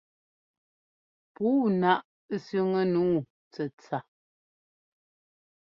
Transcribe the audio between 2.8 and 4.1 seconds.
nǔu tsɛtsa.